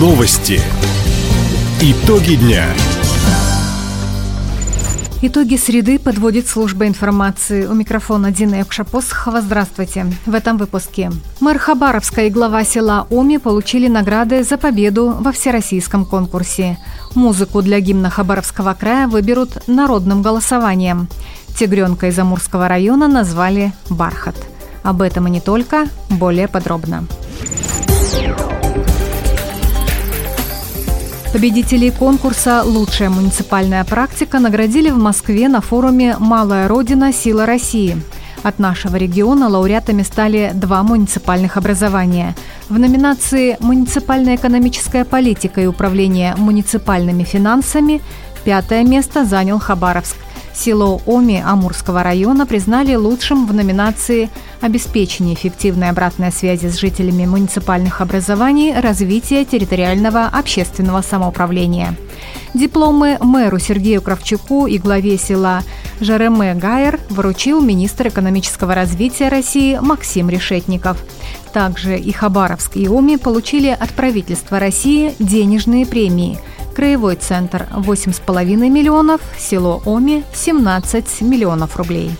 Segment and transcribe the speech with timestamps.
[0.00, 0.58] Новости.
[1.82, 2.64] Итоги дня.
[5.20, 7.66] Итоги среды подводит служба информации.
[7.66, 9.42] У микрофона Дина Якшапосхова.
[9.42, 10.06] Здравствуйте.
[10.24, 11.12] В этом выпуске.
[11.40, 16.78] Мэр Хабаровска и глава села Оми получили награды за победу во всероссийском конкурсе.
[17.14, 21.08] Музыку для гимна Хабаровского края выберут народным голосованием.
[21.58, 24.36] Тигренка из Амурского района назвали «Бархат».
[24.82, 27.06] Об этом и не только, более подробно.
[31.32, 37.12] Победителей конкурса «Лучшая муниципальная практика» наградили в Москве на форуме «Малая Родина.
[37.12, 37.96] Сила России».
[38.42, 42.34] От нашего региона лауреатами стали два муниципальных образования.
[42.68, 48.02] В номинации «Муниципальная экономическая политика и управление муниципальными финансами»
[48.42, 50.16] пятое место занял Хабаровск–
[50.60, 54.28] Село Оми Амурского района признали лучшим в номинации
[54.60, 61.96] «Обеспечение эффективной обратной связи с жителями муниципальных образований, развитие территориального общественного самоуправления».
[62.52, 65.62] Дипломы мэру Сергею Кравчуку и главе села
[65.98, 71.02] Жереме Гайер вручил министр экономического развития России Максим Решетников.
[71.54, 76.38] Также и Хабаровск и Оми получили от правительства России денежные премии–
[76.80, 82.10] Краевой центр– 8,5 миллионов, село Оми– 17 миллионов рублей.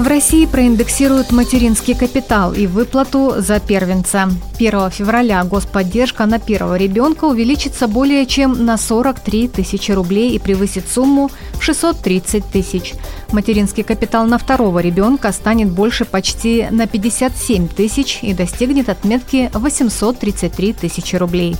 [0.00, 4.30] В России проиндексируют материнский капитал и выплату за первенца.
[4.58, 10.88] 1 февраля господдержка на первого ребенка увеличится более чем на 43 тысячи рублей и превысит
[10.88, 12.94] сумму в 630 тысяч.
[13.30, 20.72] Материнский капитал на второго ребенка станет больше почти на 57 тысяч и достигнет отметки 833
[20.72, 21.58] тысячи рублей.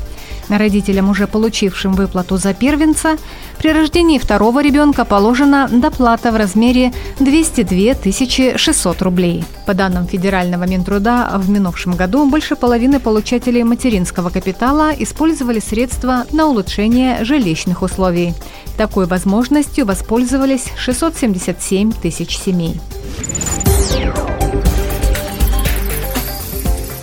[0.50, 3.16] Родителям, уже получившим выплату за первенца,
[3.58, 9.44] при рождении второго ребенка положена доплата в размере 202 600 рублей.
[9.66, 16.46] По данным Федерального Минтруда, в минувшем году больше половины получателей материнского капитала использовали средства на
[16.46, 18.34] улучшение жилищных условий.
[18.76, 22.80] Такой возможностью воспользовались 677 тысяч семей.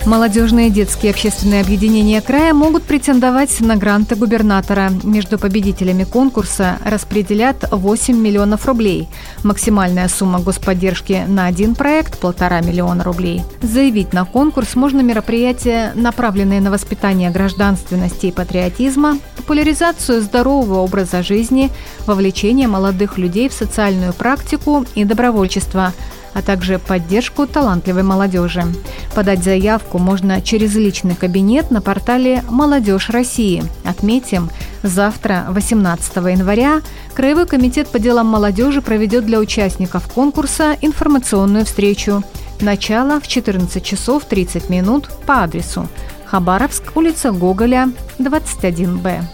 [0.08, 4.90] Молодежные детские общественные объединения края могут претендовать на гранты губернатора.
[5.02, 9.06] Между победителями конкурса распределят 8 миллионов рублей.
[9.44, 13.42] Максимальная сумма господдержки на один проект– полтора миллиона рублей.
[13.60, 21.70] Заявить на конкурс можно мероприятия, направленные на воспитание гражданственности и патриотизма, популяризацию здорового образа жизни,
[22.06, 25.92] вовлечение молодых людей в социальную практику и добровольчество–
[26.38, 28.64] а также поддержку талантливой молодежи.
[29.18, 33.64] Подать заявку можно через личный кабинет на портале «Молодежь России».
[33.84, 34.48] Отметим,
[34.84, 36.82] завтра, 18 января,
[37.14, 42.22] Краевой комитет по делам молодежи проведет для участников конкурса информационную встречу.
[42.60, 45.88] Начало в 14 часов 30 минут по адресу
[46.24, 47.90] Хабаровск, улица Гоголя,
[48.20, 49.24] 21Б.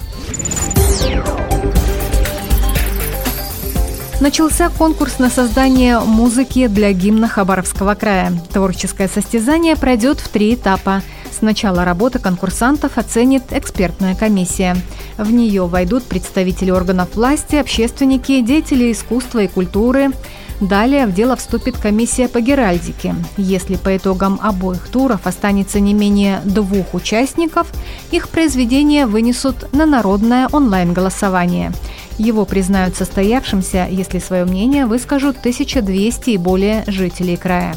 [4.25, 8.33] Начался конкурс на создание музыки для гимна Хабаровского края.
[8.55, 11.03] Творческое состязание пройдет в три этапа.
[11.31, 14.79] Сначала работа конкурсантов оценит экспертная комиссия.
[15.19, 20.13] В нее войдут представители органов власти, общественники, деятели искусства и культуры.
[20.59, 23.15] Далее в дело вступит комиссия по геральдике.
[23.37, 27.67] Если по итогам обоих туров останется не менее двух участников,
[28.11, 31.73] их произведения вынесут на народное онлайн-голосование–
[32.19, 37.75] его признают состоявшимся, если свое мнение выскажут 1200 и более жителей края.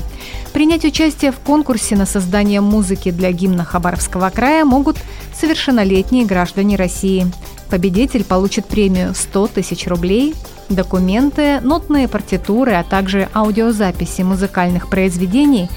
[0.54, 4.98] Принять участие в конкурсе на создание музыки для гимна Хабаровского края могут
[5.40, 7.32] совершеннолетние граждане России.
[7.70, 10.36] Победитель получит премию 100 тысяч рублей,
[10.70, 15.70] документы, нотные партитуры, а также аудиозаписи музыкальных произведений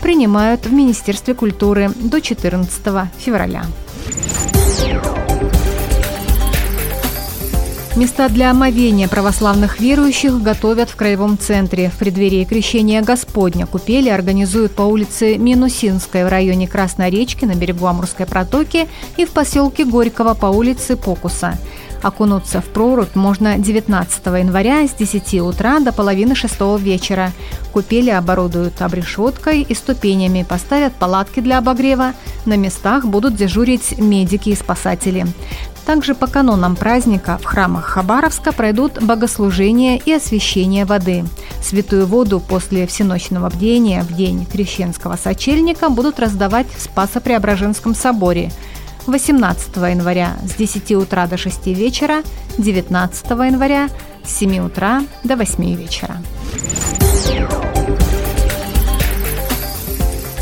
[0.00, 3.64] принимают в Министерстве культуры до 14 февраля.
[7.96, 11.88] Места для омовения православных верующих готовят в Краевом центре.
[11.88, 17.86] В преддверии крещения Господня купели организуют по улице Минусинская в районе Красной речки на берегу
[17.86, 18.86] Амурской протоки
[19.16, 21.56] и в поселке Горького по улице Покуса.
[22.02, 27.32] Окунуться в прорубь можно 19 января с 10 утра до половины 6 вечера.
[27.72, 32.12] Купели оборудуют обрешеткой и ступенями, поставят палатки для обогрева.
[32.44, 35.26] На местах будут дежурить медики и спасатели.
[35.86, 41.24] Также по канонам праздника в храмах Хабаровска пройдут богослужения и освящение воды.
[41.62, 48.50] Святую воду после всеночного бдения в день крещенского сочельника будут раздавать в Спасо-Преображенском соборе
[49.06, 52.22] 18 января с 10 утра до 6 вечера,
[52.58, 53.88] 19 января
[54.24, 56.16] с 7 утра до 8 вечера.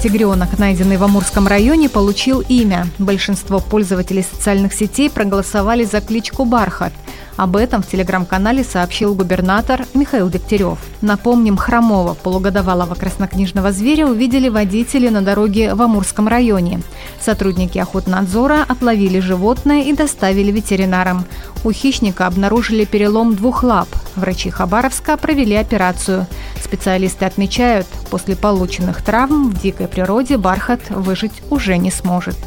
[0.04, 2.86] Тигренок, найденный в Амурском районе, получил имя.
[2.98, 6.92] Большинство пользователей социальных сетей проголосовали за кличку «Бархат».
[7.36, 10.78] Об этом в телеграм-канале сообщил губернатор Михаил Дегтярев.
[11.00, 16.82] Напомним, хромого полугодовалого краснокнижного зверя увидели водители на дороге в Амурском районе.
[17.20, 21.24] Сотрудники охотнадзора отловили животное и доставили ветеринарам.
[21.64, 23.88] У хищника обнаружили перелом двух лап.
[24.16, 26.26] Врачи Хабаровска провели операцию.
[26.64, 32.38] Специалисты отмечают, после полученных травм в дикой природе бархат выжить уже не сможет.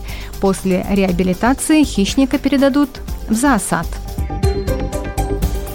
[0.41, 2.89] После реабилитации хищника передадут
[3.29, 3.85] в зоосад.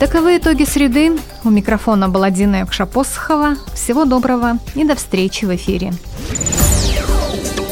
[0.01, 1.13] Таковы итоги среды.
[1.45, 3.55] У микрофона была Дина Якшапосхова.
[3.75, 5.93] Всего доброго и до встречи в эфире.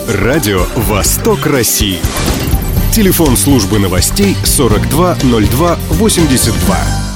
[0.09, 1.99] Радио «Восток России».
[2.93, 7.10] Телефон службы новостей 420282.